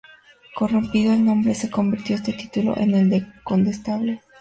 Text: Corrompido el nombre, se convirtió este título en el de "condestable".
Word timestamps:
Corrompido 0.55 1.13
el 1.13 1.23
nombre, 1.23 1.53
se 1.53 1.69
convirtió 1.69 2.15
este 2.15 2.33
título 2.33 2.75
en 2.75 2.95
el 2.95 3.07
de 3.11 3.27
"condestable". 3.43 4.23